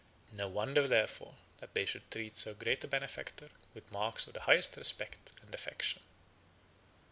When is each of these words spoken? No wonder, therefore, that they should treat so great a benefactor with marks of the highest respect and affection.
No 0.31 0.47
wonder, 0.47 0.87
therefore, 0.87 1.35
that 1.59 1.75
they 1.75 1.85
should 1.85 2.09
treat 2.09 2.35
so 2.35 2.55
great 2.55 2.83
a 2.83 2.87
benefactor 2.87 3.51
with 3.75 3.91
marks 3.91 4.25
of 4.25 4.33
the 4.33 4.39
highest 4.41 4.75
respect 4.75 5.29
and 5.43 5.53
affection. 5.53 6.01